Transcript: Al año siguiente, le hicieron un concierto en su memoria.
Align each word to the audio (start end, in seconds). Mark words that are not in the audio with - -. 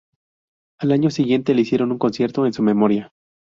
Al 0.79 0.93
año 0.93 1.11
siguiente, 1.11 1.53
le 1.53 1.61
hicieron 1.61 1.91
un 1.91 1.99
concierto 1.99 2.47
en 2.47 2.53
su 2.53 2.63
memoria. 2.63 3.11